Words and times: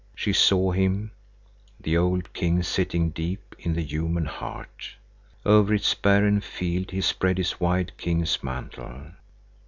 She 0.15 0.33
saw 0.33 0.71
him, 0.71 1.11
the 1.79 1.95
old 1.95 2.33
king, 2.33 2.63
sitting 2.63 3.11
deep 3.11 3.53
in 3.59 3.73
the 3.75 3.83
human 3.83 4.25
heart. 4.25 4.95
Over 5.45 5.75
its 5.75 5.93
barren 5.93 6.41
field 6.41 6.89
he 6.89 7.01
spread 7.01 7.37
his 7.37 7.59
wide 7.59 7.91
king's 7.99 8.43
mantle. 8.43 9.11